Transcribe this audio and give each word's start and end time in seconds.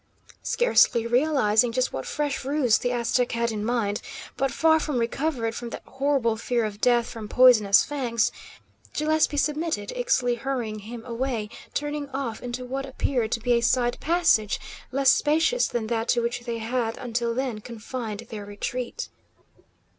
Scarcely 0.41 1.05
realising 1.05 1.71
just 1.71 1.93
what 1.93 2.07
fresh 2.07 2.43
ruse 2.43 2.79
the 2.79 2.91
Aztec 2.91 3.33
had 3.33 3.51
in 3.51 3.63
mind, 3.63 4.01
but 4.35 4.51
far 4.51 4.79
from 4.79 4.97
recovered 4.97 5.53
from 5.53 5.69
that 5.69 5.83
horrible 5.85 6.37
fear 6.37 6.65
of 6.65 6.81
death 6.81 7.05
from 7.07 7.29
poisonous 7.29 7.83
fangs, 7.83 8.31
Gillespie 8.97 9.37
submitted, 9.37 9.93
Ixtli 9.95 10.39
hurrying 10.39 10.79
him 10.79 11.05
away, 11.05 11.49
turning 11.75 12.09
off 12.09 12.41
into 12.41 12.65
what 12.65 12.87
appeared 12.87 13.31
to 13.33 13.39
be 13.39 13.51
a 13.53 13.61
side 13.61 13.99
passage, 13.99 14.59
less 14.91 15.11
spacious 15.11 15.67
than 15.67 15.85
that 15.85 16.07
to 16.07 16.21
which 16.21 16.45
they 16.45 16.57
had 16.57 16.97
until 16.97 17.35
then 17.35 17.61
confined 17.61 18.21
their 18.31 18.43
retreat. 18.43 19.07